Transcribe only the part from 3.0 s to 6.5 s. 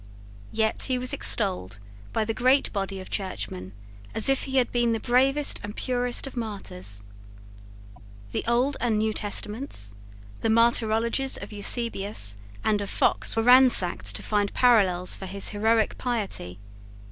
Churchmen as if he had been the bravest and purest of